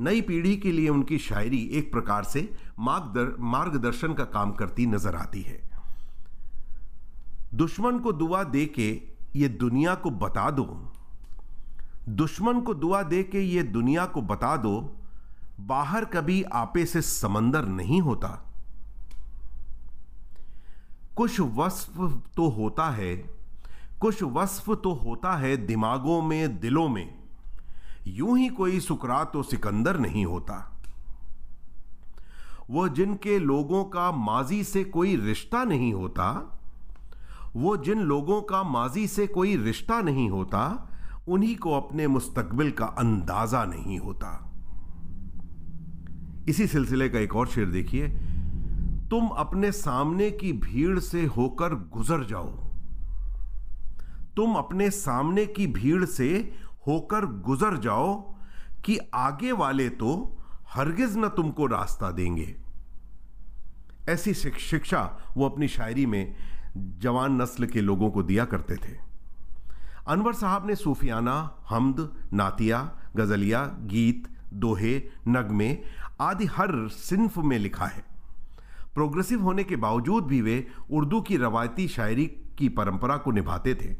नई 0.00 0.20
पीढ़ी 0.20 0.56
के 0.56 0.72
लिए 0.72 0.88
उनकी 0.88 1.18
शायरी 1.18 1.62
एक 1.72 1.92
प्रकार 1.92 2.24
से 2.24 2.50
मार्गदर्शन 2.78 4.14
का 4.14 4.24
काम 4.24 4.52
करती 4.52 4.86
नज़र 4.86 5.14
आती 5.16 5.42
है। 5.42 5.67
दुश्मन 7.54 7.98
को 7.98 8.12
दुआ 8.12 8.42
दे 8.44 8.66
के 8.66 9.02
ये 9.36 9.48
दुनिया 9.48 9.94
को 9.94 10.10
बता 10.10 10.50
दो। 10.50 10.92
दुश्मन 12.08 12.60
को 12.60 12.74
दुआ 12.74 13.02
दे 13.02 13.22
के 13.22 13.40
ये 13.40 13.62
दुनिया 13.62 14.06
को 14.06 14.22
बता 14.22 14.56
दो, 14.56 14.96
बाहर 15.60 16.04
कभी 16.04 16.42
आपे 16.42 16.86
से 16.86 17.02
समंदर 17.02 17.64
नहीं 17.64 18.00
होता। 18.00 18.28
कुछ 21.16 21.40
वस्फ 21.40 22.22
तो 22.36 22.48
होता 22.48 22.90
है, 22.90 23.16
कुछ 24.00 24.22
वस्फ 24.22 24.70
तो 24.70 24.94
होता 24.94 25.36
है 25.36 25.56
दिमागों 25.56 26.22
में, 26.22 26.60
दिलों 26.60 26.88
में। 26.88 27.18
यूँ 28.06 28.38
ही 28.38 28.48
कोई 28.48 28.80
सुकरात 28.80 29.32
तो 29.32 29.42
सिकंदर 29.42 29.98
नहीं 29.98 30.24
होता। 30.26 30.80
वो 32.70 32.88
जिनके 32.88 33.38
लोगों 33.38 33.84
का 33.84 34.12
माजी 34.12 34.64
से 34.64 34.84
कोई 34.84 35.16
रिश्ता 35.16 35.64
नहीं 35.64 35.92
होता 35.94 36.57
वो 37.58 37.76
जिन 37.76 37.98
लोगों 37.98 38.40
का 38.42 38.62
माजी 38.62 39.06
से 39.06 39.26
कोई 39.26 39.56
रिश्ता 39.56 40.00
नहीं 40.00 40.28
होता, 40.30 40.60
उन्हीं 41.28 41.56
को 41.56 41.72
अपने 41.72 42.06
मुस्तकबिल 42.06 42.70
का 42.70 42.86
अंदाज़ा 42.98 43.64
नहीं 43.64 43.98
होता। 43.98 44.30
इसी 46.48 46.66
सिलसिले 46.66 47.08
का 47.08 47.18
एक 47.18 47.36
और 47.36 47.48
शेर 47.48 47.66
देखिए। 47.66 48.08
तुम 49.10 49.28
अपने 49.28 49.72
सामने 49.72 50.30
की 50.30 50.52
भीड़ 50.52 50.98
से 50.98 51.24
होकर 51.26 51.74
गुजर 51.92 52.24
जाओ। 52.24 52.48
तुम 54.36 54.54
अपने 54.54 54.90
सामने 54.90 55.46
की 55.46 55.66
भीड़ 55.66 56.04
से 56.04 56.28
होकर 56.86 57.26
गुजर 57.42 57.76
जाओ 57.76 58.14
कि 58.84 58.98
आगे 59.14 59.52
वाले 59.52 59.88
तो 59.88 60.14
हरगिज 60.68 61.16
न 61.16 61.28
तुमको 61.28 61.66
रास्ता 61.66 62.10
देंगे। 62.10 62.54
ऐसी 64.08 64.34
शिक्षा 64.34 65.00
वो 65.36 65.48
अपनी 65.48 65.68
शायरी 65.68 66.06
में 66.06 66.36
जवान 66.78 67.42
नस्ल 67.42 67.66
के 67.66 67.80
लोगों 67.80 68.10
को 68.10 68.22
दिया 68.22 68.44
करते 68.44 68.76
थे। 68.76 68.98
अनवर 70.08 70.32
साहब 70.32 70.66
ने 70.66 70.74
सूफियाना, 70.74 71.54
हमद, 71.68 72.28
नातिया, 72.32 72.98
गजलिया, 73.16 73.64
गीत, 73.64 74.28
दोहे, 74.52 75.02
नगमे 75.28 75.78
आदि 76.20 76.44
हर 76.44 76.88
सिंफ 76.88 77.38
में 77.38 77.58
लिखा 77.58 77.86
है। 77.86 78.04
प्रोग्रेसिव 78.94 79.42
होने 79.42 79.64
के 79.64 79.76
बावजूद 79.76 80.24
भी 80.24 80.42
वे 80.42 80.66
उर्दू 80.90 81.20
की 81.20 81.36
रवायती 81.36 81.88
शायरी 81.88 82.26
की 82.26 82.68
परंपरा 82.68 83.16
को 83.16 83.30
निभाते 83.30 83.74
थे। 83.74 83.96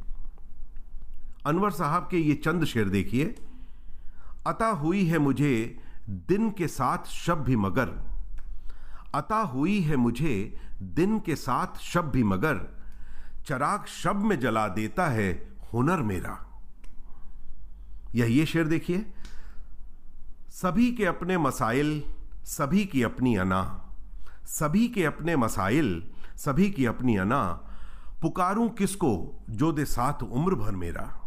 अनवर 1.46 1.70
साहब 1.70 2.08
के 2.10 2.18
ये 2.18 2.34
चंद 2.34 2.64
शेर 2.64 2.88
देखिए। 2.88 3.34
अता 4.46 4.66
हुई 4.66 5.06
है 5.06 5.18
मुझे 5.18 5.80
दिन 6.08 6.50
के 6.50 6.68
साथ 6.68 6.98
शब 7.06 7.42
भी 7.42 7.56
मगर। 7.56 8.07
अता 9.14 9.36
हुई 9.36 9.80
है 9.80 9.96
मुझे, 9.96 10.60
दिन 10.82 11.20
के 11.20 11.36
साथ 11.36 11.78
शब 11.78 12.10
भी 12.10 12.24
मगर। 12.24 12.84
चराग 13.46 13.84
शब 13.86 14.16
में 14.16 14.40
जला 14.40 14.68
देता 14.68 15.06
है 15.06 15.56
हुनर 15.74 16.02
मेरा। 16.02 16.60
यह 18.14 18.26
ये 18.26 18.46
शेर 18.46 18.66
देखिए। 18.66 19.12
सभी 20.48 20.92
के 20.92 21.06
अपने 21.06 21.38
मसाइल, 21.38 22.04
सभी 22.44 22.84
की 22.84 23.02
अपनी 23.02 23.36
अना। 23.36 23.84
सभी 24.44 24.88
के 24.88 25.04
अपने 25.04 25.36
मसाइल, 25.36 26.10
सभी 26.36 26.70
की 26.70 26.86
अपनी 26.86 27.16
अना। 27.16 27.44
पुकारूं 28.22 28.68
किसको 28.68 29.44
जो 29.50 29.72
दे 29.72 29.84
साथ 29.84 30.22
उम्र 30.22 30.54
भर 30.54 30.72
मेरा? 30.72 31.20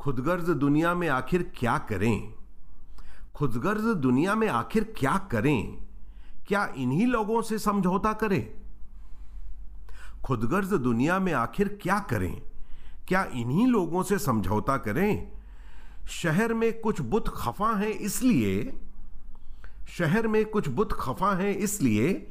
खुदगर्ज 0.00 0.50
दुनिया 0.50 0.94
में 0.94 1.08
आखिर 1.08 1.52
क्या 1.58 1.78
करें? 1.78 2.34
खुदगर्ज 3.34 3.96
दुनिया 3.96 4.34
में 4.34 4.48
आखिर 4.48 4.94
क्या 4.98 5.18
करें? 5.18 5.87
क्या 6.48 6.72
इन्हीं 6.76 7.06
लोगों 7.06 7.42
से 7.42 7.58
समझौता 7.58 8.12
करें? 8.12 8.50
खुदगर्ज 10.24 10.72
दुनिया 10.74 11.18
में 11.18 11.32
आखिर 11.32 11.78
क्या 11.82 11.98
करें? 11.98 12.42
क्या 13.08 13.24
इन्हीं 13.24 13.66
लोगों 13.66 14.02
से 14.02 14.18
समझौता 14.18 14.76
करें? 14.76 15.32
शहर 16.08 16.54
में 16.54 16.80
कुछ 16.80 17.00
बुत 17.00 17.28
खफा 17.28 17.76
हैं 17.76 17.88
इसलिए, 17.88 18.80
शहर 19.88 20.26
में 20.26 20.44
कुछ 20.44 20.68
बुत 20.68 20.92
खफा 20.92 21.34
हैं 21.34 21.56
इसलिए 21.56 22.30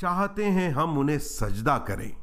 चाहते 0.00 0.44
हैं 0.44 0.70
हम 0.70 0.98
उन्हें 0.98 1.18
सजदा 1.18 1.78
करें। 1.78 2.16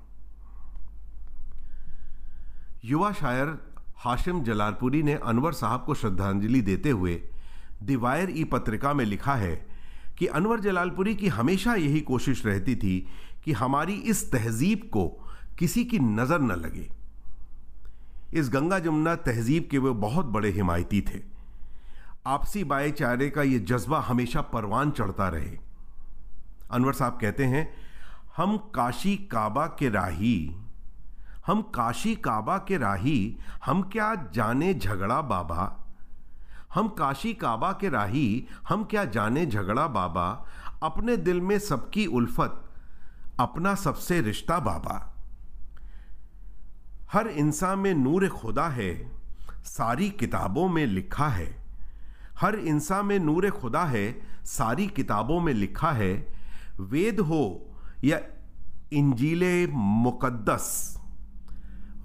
युवा 2.86 3.12
शायर 3.12 3.58
हाशिम 3.98 4.44
जलालपुरी 4.44 5.04
ने 5.04 5.14
अनवर 5.14 5.54
साहब 5.54 5.84
को 5.84 5.96
श्रद्धांजलि 5.96 6.62
देते 6.62 6.90
हुए 6.90 7.24
दिवायर 7.84 8.30
ई 8.30 8.44
पत्रिका 8.44 8.94
में 8.94 9.06
लिखा 9.06 9.36
है 9.36 9.71
कि 10.22 10.28
अनवर 10.28 10.60
जलालपुरी 10.60 11.16
की 11.16 11.28
हमेशा 11.28 11.76
यही 11.76 12.02
कोशिश 12.02 12.46
रहती 12.46 12.76
थी 12.76 13.08
कि 13.46 13.52
हमारी 13.52 13.94
इस 13.94 14.32
तहजीब 14.32 14.80
को 14.94 15.08
किसी 15.60 15.86
की 15.86 16.00
नज़र 16.00 16.42
न 16.42 16.52
लगे। 16.52 16.90
इस 18.34 18.50
गंगा 18.50 18.80
जमुना 18.80 19.16
तहजीब 19.16 19.68
के 19.72 19.78
वे 19.78 19.92
बहुत 19.92 20.26
बड़े 20.26 20.50
हिमायती 20.50 21.02
थे। 21.02 21.22
आपसी 22.28 22.64
भाईचारे 22.64 23.30
का 23.30 23.44
ये 23.44 23.60
जज्बा 23.60 24.00
हमेशा 24.00 24.42
परवान 24.42 24.92
चढ़ता 24.92 25.30
रहे। 25.30 25.58
अनवर 26.72 26.94
साहब 26.94 27.18
कहते 27.22 27.46
हैं, 27.46 27.74
हम 28.38 28.58
काशी 28.58 29.16
काबा 29.18 29.68
के 29.68 29.90
राही, 29.90 30.56
हम 31.48 31.62
काशी 31.62 32.16
काबा 32.16 32.58
के 32.58 32.78
राही, 32.78 33.38
हम 33.66 33.82
क्या 33.82 34.16
जाने 34.16 34.74
झगड़ा 34.74 35.22
बाबा? 35.22 35.81
हम 36.74 36.88
काशी 36.88 37.34
काबा 37.34 37.72
के 37.72 37.90
राही, 37.90 38.48
हम 38.70 38.84
क्या 38.84 39.06
जाने 39.06 39.46
झगड़ा 39.46 39.88
बाबा? 39.88 40.46
अपने 40.84 41.18
दिल 41.18 41.42
में 41.42 41.60
सबकी 41.60 42.06
उल्फत, 42.06 42.64
अपना 43.40 43.76
सबसे 43.76 44.22
रिश्ता 44.22 44.60
बाबा। 44.60 45.16
हर 47.12 47.28
इंसान 47.28 47.80
में 47.80 47.94
नूर 47.94 48.30
खुदा 48.30 48.68
है, 48.68 49.12
सारी 49.64 50.10
किताबों 50.10 50.70
में 50.70 50.86
लिखा 50.86 51.28
है। 51.28 51.66
हर 52.40 52.56
इंसान 52.56 53.06
में 53.06 53.20
नूर 53.20 53.50
खुदा 53.50 53.84
है, 53.84 54.22
सारी 54.46 54.88
किताबों 54.88 55.42
में 55.42 55.54
लिखा 55.54 55.92
है, 55.92 56.34
वेद 56.80 57.20
हो 57.20 57.72
या 58.04 58.20
इंजील 58.94 59.72
मुकद्दस। 59.74 60.98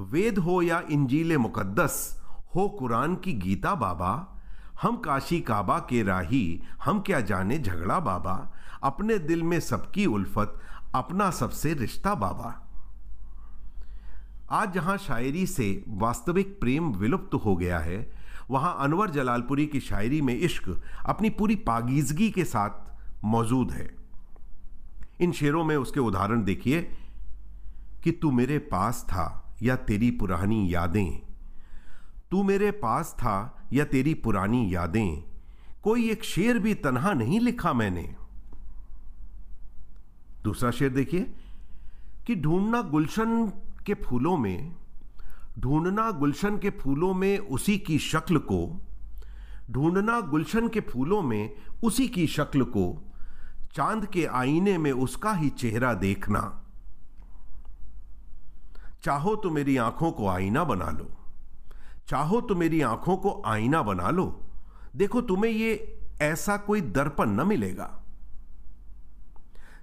वेद 0.01 0.39
हो 0.39 0.63
या 0.63 0.83
इंजील 0.91 1.37
मुकद्दस, 1.37 2.23
हो 2.57 2.69
कुरान 2.69 3.17
की 3.17 3.33
गीता 3.33 3.75
बाबा। 3.75 4.36
हम 4.83 4.97
काशी 4.97 5.41
काबा 5.41 5.79
के 5.79 6.03
राही, 6.03 6.63
हम 6.85 7.01
क्या 7.01 7.21
जाने 7.21 7.59
झगड़ा 7.59 8.01
बाबा? 8.01 8.53
अपने 8.83 9.19
दिल 9.19 9.43
में 9.43 9.61
सबकी 9.61 10.07
उल्फत, 10.07 10.61
अपना 10.95 11.31
सबसे 11.31 11.75
रिश्ता 11.75 12.15
बाबा। 12.15 12.63
आज 14.51 14.75
जहाँ 14.75 14.99
शायरी 14.99 15.47
से 15.47 15.85
वास्तविक 15.89 16.61
प्रेम 16.61 16.93
विलुप्त 16.93 17.35
हो 17.35 17.57
गया 17.57 17.79
है, 17.79 18.13
वहाँ 18.51 18.77
अनवर 18.81 19.11
जलालपुरी 19.11 19.67
की 19.67 19.81
शायरी 19.81 20.21
में 20.21 20.39
इश्क 20.39 20.83
अपनी 21.07 21.31
पूरी 21.31 21.55
पागीजगी 21.55 22.31
के 22.31 22.45
साथ 22.45 22.99
मौजूद 23.25 23.71
है। 23.71 23.97
इन 25.21 25.33
शेरों 25.33 25.65
में 25.65 25.77
उसके 25.77 26.01
उदाहरण 26.01 26.45
देखिए, 26.45 26.99
कि 28.05 28.13
तू 28.13 28.31
मेरे 28.31 28.59
पास 28.59 29.05
था 29.09 29.55
या 29.63 29.77
तेरी 29.77 30.11
पुरानी 30.11 30.75
यादें। 30.75 31.23
तू 32.31 32.43
मेरे 32.43 32.71
पास 32.71 33.15
था 33.19 33.56
या 33.73 33.85
तेरी 33.85 34.15
पुरानी 34.15 34.75
यादें, 34.75 35.25
कोई 35.83 36.11
एक 36.11 36.25
शेर 36.25 36.59
भी 36.59 36.75
तनहा 36.75 37.13
नहीं 37.13 37.41
लिखा 37.41 37.73
मैंने। 37.73 38.15
दूसरा 40.45 40.71
शेर 40.71 40.91
देखिए, 40.91 41.35
कि 42.27 42.35
ढूंढना 42.35 42.83
गुलशन 42.83 43.49
के 43.87 43.95
फूलों 43.95 44.37
में, 44.37 44.77
ढूंढना 45.59 46.11
गुलशन 46.11 46.59
के 46.59 46.71
फूलों 46.71 47.15
में 47.15 47.39
उसी 47.39 47.79
की 47.79 47.99
शक्ल 47.99 48.39
को, 48.39 48.81
ढूंढना 49.71 50.21
गुलशन 50.21 50.69
के 50.69 50.81
फूलों 50.81 51.23
में 51.23 51.55
उसी 51.83 52.09
की 52.09 52.27
शक्ल 52.27 52.63
को, 52.63 53.03
चाँद 53.75 54.07
के 54.07 54.27
आईने 54.27 54.79
में 54.79 54.93
उसका 54.93 55.33
ही 55.33 55.49
चेहरा 55.49 55.95
देखना। 55.95 56.63
चाहो 59.03 59.37
तो 59.37 59.51
मेरी 59.51 59.77
आँखों 59.77 60.13
को 60.13 60.29
आईना 60.29 60.65
बना 60.65 60.91
लो। 60.91 61.11
चाहो 62.09 62.41
तो 62.41 62.55
मेरी 62.55 62.81
आँखों 62.81 63.17
को 63.17 63.43
आईना 63.47 63.83
बना 63.83 64.11
लो। 64.11 64.25
देखो 64.97 65.21
तुम्हें 65.21 65.53
ये 65.53 65.99
ऐसा 66.23 66.57
कोई 66.57 66.81
दर्पण 66.81 67.31
न 67.31 67.47
मिलेगा। 67.47 67.91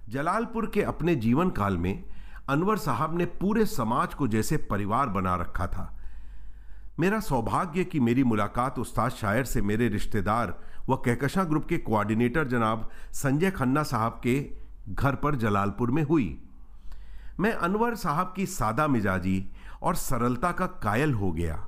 जलालपुर 0.10 0.66
के 0.66 0.82
अपने 0.82 1.16
जीवन 1.16 1.50
काल 1.50 1.78
में 1.78 2.04
अनवर 2.50 2.78
साहब 2.78 3.18
ने 3.18 3.26
पूरे 3.26 3.66
समाज 3.66 4.14
को 4.14 4.28
जैसे 4.28 4.58
परिवार 4.58 5.10
बना 5.10 5.36
रखा 5.36 5.68
था। 5.68 6.00
मेरा 7.00 7.20
सौभाग्य 7.20 7.84
कि 7.84 8.00
मेरी 8.00 8.24
मुलाकात 8.24 8.80
उस्ताद 8.80 9.12
शायर 9.12 9.46
से 9.46 9.62
मेरे 9.62 9.88
रिश्तेदार 9.88 10.58
व 10.90 10.96
कहकशा 10.96 11.44
ग्रुप 11.44 11.66
के 11.66 11.78
कोऑर्डिनेटर 11.78 12.48
जनाब 12.48 12.90
संजय 13.14 13.52
खन्ना 13.52 13.84
साहब 13.84 14.20
के 14.24 14.40
घर 14.90 15.16
पर 15.16 15.36
जलालपुर 15.36 15.92
में 15.92 16.04
हुई। 16.04 16.42
मैं 17.40 17.54
अनवर 17.54 17.96
साहब 17.96 18.34
की 18.36 18.46
सादा 18.46 18.88
मिजाजी 18.88 19.46
और 19.84 19.96
सरलता 19.96 20.52
का 20.52 20.66
कायल 20.66 21.14
हो 21.14 21.32
गया। 21.32 21.66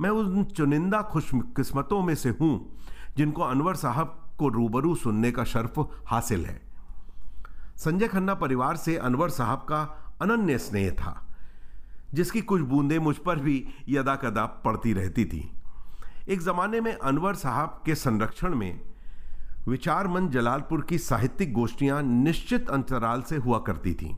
मैं 0.00 0.10
उन 0.10 0.44
चुनिंदा 0.44 1.02
खुशकिस्मतों 1.02 2.02
में 2.02 2.14
से 2.14 2.28
हूँ, 2.30 2.78
जिनको 3.16 3.42
अनवर 3.42 3.74
साहब 3.74 4.16
को 4.38 4.48
रूबरू 4.48 4.94
सुनने 4.94 5.30
का 5.32 5.44
शर्फ 5.44 5.78
हासिल 6.06 6.44
है। 6.46 6.60
संजय 7.76 8.08
खन्ना 8.08 8.34
परिवार 8.34 8.76
से 8.76 8.96
अनवर 8.96 9.30
साहब 9.30 9.58
का 9.58 9.80
अनन्य 10.22 10.58
स्नेह 10.58 10.90
था, 10.90 11.26
जिसकी 12.14 12.40
कुछ 12.40 12.60
बूंदें 12.60 12.98
मुझ 12.98 13.16
पर 13.16 13.38
भी 13.38 13.64
यदा 13.88 14.14
कदा 14.16 14.46
पड़ती 14.64 14.92
रहती 14.92 15.24
थी। 15.24 15.50
एक 16.28 16.40
ज़माने 16.40 16.80
में 16.80 16.92
अनवर 16.92 17.34
साहब 17.34 17.82
के 17.86 17.94
संरक्षण 17.94 18.54
में 18.54 18.80
विचार 19.68 20.08
मंच 20.08 20.30
जलालपुर 20.30 20.80
की 20.80 20.98
साहित्यिक 20.98 21.52
गोष्ठियाँ 21.52 22.02
निश्चित 22.02 22.70
अंतराल 22.70 23.22
से 23.22 23.36
हुआ 23.36 23.58
करती 23.58 23.94
थीं। 23.94 24.14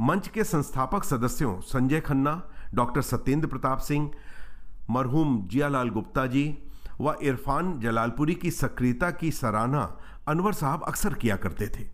मंच 0.00 0.28
के 0.28 0.44
संस्थापक 0.44 1.04
सदस्यों 1.04 1.60
संजय 1.60 2.00
खन्ना, 2.00 2.42
डॉक्टर 2.74 3.02
सत्येंद्र 3.02 3.48
प्रताप 3.48 3.78
सिंह 3.78 4.10
मरहूम 4.90 5.40
जियालाल 5.46 5.88
गुप्ता 5.88 6.26
जी 6.26 6.46
व 7.00 7.14
इरफान 7.22 7.78
जलालपुरी 7.80 8.34
की 8.34 8.50
सक्रियता 8.50 9.10
की 9.10 9.30
सराहना 9.30 9.80
अनवर 10.28 10.52
साहब 10.52 10.82
अक्सर 10.82 11.14
किया 11.14 11.36
करते 11.36 11.68
थे। 11.68 11.86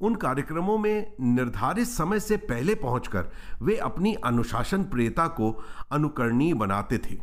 उन 0.00 0.14
कार्यक्रमों 0.14 0.76
में 0.78 1.12
निर्धारित 1.20 1.86
समय 1.86 2.20
से 2.20 2.36
पहले 2.36 2.74
पहुंचकर 2.74 3.30
वे 3.62 3.76
अपनी 3.76 4.14
अनुशासन 4.14 4.84
प्रियता 4.84 5.26
को 5.28 5.50
अनुकरणीय 5.92 6.54
बनाते 6.54 6.98
थे। 6.98 7.18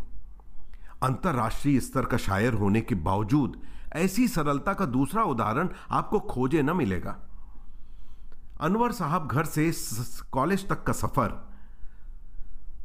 अंतर्राष्ट्रीय 1.04 1.80
स्तर 1.80 2.06
का 2.06 2.18
शायर 2.18 2.54
होने 2.54 2.82
के 2.82 2.96
बावजूद 2.96 3.62
ऐसी 3.96 4.28
सरलता 4.28 4.74
का 4.74 4.86
दूसरा 4.86 5.24
उदाहरण 5.24 5.70
आपको 5.92 6.20
खोजे 6.20 6.62
न 6.62 6.76
मिलेगा। 6.76 7.16
अनवर 8.62 8.92
साहब 8.92 9.28
घर 9.28 9.46
से 9.46 9.72
कॉलेज 10.32 10.68
तक 10.70 10.84
का 10.84 10.94
सफ़र 10.94 11.30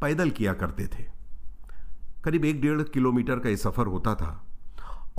पैदल 0.00 0.30
किया 0.30 0.52
करते 0.54 0.86
थे। 0.86 1.21
करीब 2.24 2.44
एक 2.44 2.60
डेढ़ 2.60 2.82
किलोमीटर 2.82 3.38
का 3.38 3.48
ये 3.48 3.56
सफ़र 3.56 3.86
होता 3.86 4.14
था। 4.14 4.46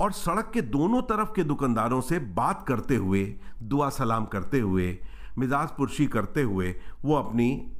और 0.00 0.12
सड़क 0.12 0.50
के 0.54 0.62
दोनों 0.62 1.02
तरफ़ 1.02 1.28
के 1.36 1.44
दुकानदारों 1.44 2.00
से 2.00 2.18
बात 2.18 2.64
करते 2.68 2.96
हुए, 2.96 3.36
दुआ 3.62 3.88
सलाम 3.88 4.24
करते 4.24 4.60
हुए, 4.60 4.98
मिजाज 5.38 5.68
पुरशी 5.68 6.06
करते 6.06 6.42
हुए 6.42 6.80
वो 7.02 7.14
अपनी 7.14 7.72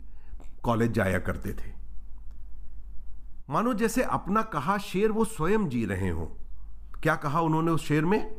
कॉलेज 0.63 0.93
जाया 0.93 1.19
करते 1.19 1.53
थे। 1.53 1.73
मानो 3.51 3.75
जैसे 3.75 4.03
अपना 4.03 4.43
कहा 4.43 4.79
शेर 4.79 5.13
वो 5.13 5.25
स्वयं 5.25 5.69
जी 5.69 5.85
रहे 5.85 6.11
हो। 6.11 6.39
क्या 7.03 7.17
कहा 7.17 7.41
उन्होंने 7.41 7.71
उस 7.71 7.89
शेर 7.89 8.05
में? 8.05 8.35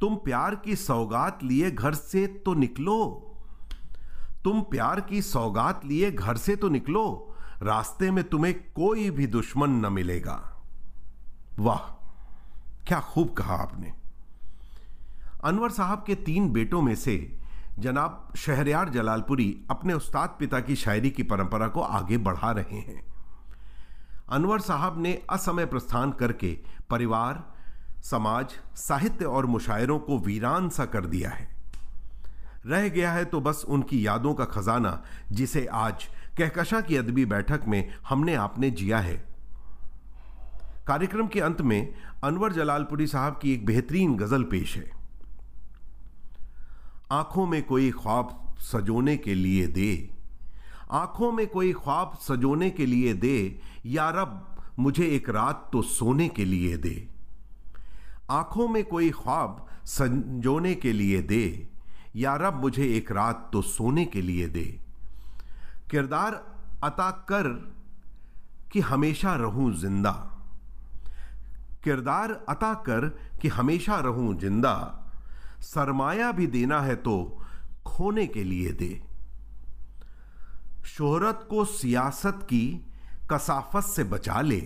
तुम 0.00 0.16
प्यार 0.16 0.54
की 0.54 0.76
सौगात 0.76 1.38
लिए 1.42 1.70
घर 1.70 1.94
से 1.94 2.26
तो 2.26 2.54
निकलो। 2.54 3.28
तुम 4.44 4.60
प्यार 4.60 5.00
की 5.00 5.22
सौगात 5.22 5.84
लिए 5.84 6.10
घर 6.10 6.36
से 6.36 6.56
तो 6.56 6.68
निकलो। 6.68 7.31
रास्ते 7.62 8.10
में 8.10 8.24
तुम्हें 8.24 8.54
कोई 8.72 9.10
भी 9.10 9.26
दुश्मन 9.26 9.70
न 9.70 9.92
मिलेगा। 9.92 10.62
वाह, 11.58 11.78
क्या 12.86 13.00
खूब 13.00 13.32
कहा 13.32 13.54
आपने। 13.54 13.92
अनवर 15.44 15.70
साहब 15.70 16.04
के 16.06 16.14
तीन 16.14 16.52
बेटों 16.52 16.82
में 16.82 16.94
से 16.94 17.38
जनाब 17.78 18.32
शहरयार 18.36 18.88
जलालपुरी 18.88 19.64
अपने 19.70 19.94
उस्ताद 19.94 20.36
पिता 20.38 20.60
की 20.60 20.76
शायरी 20.76 21.10
की 21.10 21.22
परंपरा 21.22 21.68
को 21.68 21.80
आगे 21.80 22.18
बढ़ा 22.18 22.50
रहे 22.50 22.78
हैं। 22.78 23.02
अनवर 24.28 24.60
साहब 24.60 25.02
ने 25.02 25.22
असमय 25.30 25.66
प्रस्थान 25.66 26.12
करके 26.12 26.58
परिवार, 26.90 27.54
समाज, 28.02 28.54
साहित्य 28.76 29.24
और 29.24 29.46
मुशायरों 29.46 29.98
को 29.98 30.18
वीरान 30.18 30.68
सा 30.68 30.84
कर 30.84 31.06
दिया 31.06 31.30
है। 31.30 31.48
रह 32.66 32.88
गया 32.88 33.12
है 33.12 33.24
तो 33.24 33.40
बस 33.40 33.64
उनकी 33.68 34.06
यादों 34.06 34.34
का 34.34 34.44
खजाना, 34.44 35.02
जिसे 35.32 35.66
आज 35.66 36.08
कहकशा 36.38 36.80
की 36.80 36.96
अदबी 36.96 37.24
बैठक 37.24 37.60
में 37.68 37.94
हमने 38.08 38.34
आपने 38.34 38.70
जिया 38.70 38.98
है। 38.98 39.28
कार्यक्रम 40.86 41.26
के 41.26 41.40
अंत 41.40 41.60
में 41.60 41.94
अनवर 42.24 42.52
जलालपुरी 42.52 43.06
साहब 43.06 43.38
की 43.42 43.52
एक 43.52 43.66
बेहतरीन 43.66 44.16
गज़ल 44.16 44.42
पेश 44.42 44.76
है। 44.76 44.90
आँखों 47.12 47.46
में 47.46 47.62
कोई 47.62 47.90
ख्वाब 47.90 48.54
सजोने 48.58 49.16
के 49.16 49.34
लिए 49.34 49.66
दे। 49.66 50.10
आँखों 50.90 51.32
में 51.32 51.46
कोई 51.46 51.72
ख्वाब 51.72 52.18
सजोने 52.20 52.70
के 52.70 52.86
लिए 52.86 53.14
दे। 53.14 53.60
या 53.86 54.10
रब, 54.10 54.56
मुझे 54.78 55.06
एक 55.06 55.28
रात 55.28 55.70
तो 55.72 55.82
सोने 55.82 56.28
के 56.28 56.44
लिए 56.44 56.76
दे। 56.76 57.08
आँखों 58.30 58.68
में 58.68 58.84
कोई 58.84 59.10
ख्वाब 59.10 59.66
सजोने 59.84 60.74
के 60.74 60.92
लिए 60.92 61.22
दे। 61.22 61.68
या 62.16 62.36
रब, 62.36 62.60
मुझे 62.60 62.96
एक 62.96 63.12
रात 63.12 63.50
तो 63.52 63.62
सोने 63.62 64.04
के 64.04 64.22
लिए 64.22 64.46
दे। 64.46 64.91
किरदार 65.92 66.34
अता 66.84 67.10
कर 67.28 67.48
कि 68.72 68.80
हमेशा 68.80 69.34
रहूँ 69.36 69.72
ज़िंदा। 69.74 70.10
किरदार 71.84 72.32
अता 72.48 72.72
कर 72.86 73.08
कि 73.42 73.48
हमेशा 73.48 73.98
रहूँ 74.00 74.34
ज़िंदा। 74.40 74.74
सरमाया 75.62 76.30
भी 76.32 76.46
देना 76.46 76.80
है 76.80 76.94
तो 76.96 77.16
खोने 77.86 78.26
के 78.26 78.44
लिए 78.44 78.72
दे। 78.72 78.90
शोहरत 80.86 81.46
को 81.50 81.64
सियासत 81.64 82.40
की 82.42 82.64
कसाफत 83.30 83.84
से 83.84 84.04
बचा 84.04 84.40
ले। 84.40 84.60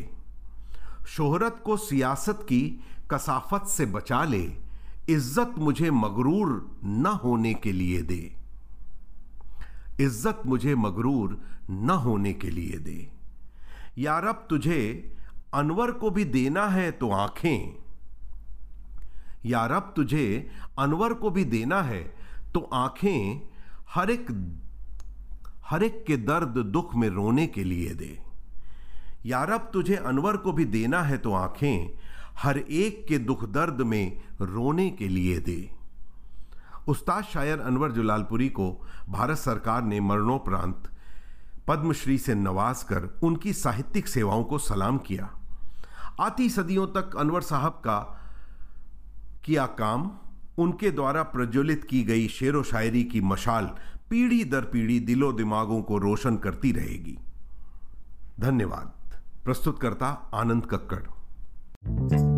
शोहरत 1.07 1.61
को 1.65 1.77
सियासत 1.77 2.47
की 2.49 2.63
कसाफत 3.11 3.67
से 3.67 3.87
बचा 3.87 4.25
ले। 4.25 4.45
इज़्ज़त 5.09 5.55
मुझे 5.59 5.91
मगरूर 5.91 6.79
न 6.85 7.19
होने 7.25 7.55
के 7.55 7.73
लिए 7.73 8.03
दे। 8.03 8.23
इज़्ज़त 10.01 10.43
मुझे 10.47 10.75
मगरूर 10.75 11.41
न 11.71 11.91
होने 12.05 12.33
के 12.33 12.51
लिए 12.51 12.79
दे। 12.79 12.99
यार 13.99 14.25
अब 14.25 14.47
तुझे 14.51 14.81
अनवर 15.55 15.91
को 15.93 16.11
भी 16.11 16.25
देना 16.27 16.67
है 16.67 16.91
तो 16.93 17.11
आँखें। 17.11 17.75
यार 19.47 19.73
अब 19.73 19.93
तुझे 19.97 20.27
अनवर 20.79 21.13
को 21.15 21.31
भी 21.31 21.45
देना 21.47 21.81
है 21.83 22.03
तो 22.55 22.61
आँखें 22.75 23.41
हर 23.95 24.11
एक 24.11 24.31
हर 25.67 25.83
एक 25.83 26.05
के 26.07 26.17
दर्द 26.17 26.59
दुख 26.67 26.95
में 26.97 27.09
रोने 27.09 27.47
के 27.47 27.65
लिए 27.65 27.95
दे। 27.95 28.19
यार 29.27 29.51
अब 29.51 29.71
तुझे 29.73 29.97
अनवर 29.97 30.37
को 30.37 30.53
भी 30.53 30.65
देना 30.65 31.03
है 31.03 31.19
तो 31.19 31.33
आँखें 31.35 31.91
हर 32.39 32.59
एक 32.59 33.05
के 33.09 33.19
दुख 33.21 33.45
दर्द 33.51 33.81
में 33.83 34.21
रोने 34.43 34.89
के 34.91 35.09
लिए 35.09 35.39
दे। 35.41 35.59
उस्ताद 36.87 37.25
शायर 37.25 37.61
अनवर 37.61 37.93
जलालपुरी 37.93 38.49
को 38.49 38.87
भारत 39.09 39.37
सरकार 39.37 39.83
ने 39.83 40.01
मरणोपरांत 40.01 40.83
पद्मश्री 41.69 42.19
से 42.19 42.35
नवाज़ 42.35 42.85
कर 42.85 43.21
उनकी 43.23 43.53
साहित्यिक 43.53 44.09
सेवाओं 44.09 44.45
को 44.45 44.59
सलाम 44.59 44.99
किया। 44.99 45.31
आती 46.21 46.49
सदियों 46.49 46.87
तक 46.87 47.17
अनवर 47.17 47.41
साहब 47.41 47.73
का 47.73 48.21
किया 49.45 49.67
काम, 49.67 50.11
उनके 50.59 50.91
द्वारा 50.91 51.23
प्रज्वलित 51.23 51.85
की 51.85 52.05
गई 52.05 52.29
शेर 52.29 52.57
व 52.57 52.63
शायरी 52.63 53.05
की 53.05 53.21
मशाल 53.21 53.71
पीढ़ी 54.11 54.45
दर 54.45 54.65
पीढ़ी 54.65 55.01
दिलो 55.01 55.33
दिमागों 55.33 55.83
को 55.83 55.99
रोशन 55.99 56.37
करती 56.37 56.73
रहेगी। 56.73 57.19
धन्यवाद। 58.41 59.21
प्रस्तुतकर्ता 59.45 60.31
आनंद 60.35 60.67
कक्कड़। 60.67 62.36